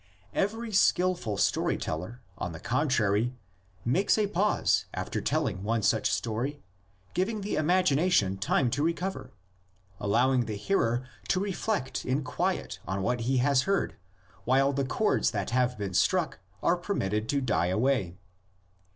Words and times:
Every 0.33 0.71
skilful 0.71 1.37
story 1.37 1.77
teller, 1.77 2.21
on 2.35 2.53
the 2.53 2.59
contrary, 2.59 3.35
makes 3.85 4.17
a 4.17 4.25
pause 4.25 4.85
after 4.95 5.21
telling 5.21 5.61
one 5.61 5.83
such 5.83 6.11
story, 6.11 6.63
giving 7.13 7.41
the 7.41 7.53
imagination 7.55 8.39
time 8.39 8.71
to 8.71 8.81
recover, 8.83 9.31
allowing 9.99 10.45
the 10.45 10.55
hearer 10.55 11.03
to 11.27 11.39
reflect 11.39 12.03
in 12.03 12.23
quiet 12.23 12.79
on 12.87 13.03
what 13.03 13.21
he 13.29 13.37
has 13.45 13.61
heard 13.69 13.95
while 14.43 14.73
the 14.73 14.85
chords 14.85 15.29
that 15.29 15.51
have 15.51 15.77
been 15.77 15.93
struck 15.93 16.39
are 16.63 16.77
permitted 16.77 17.29
to 17.29 17.39
die 17.39 17.67
away. 17.67 18.17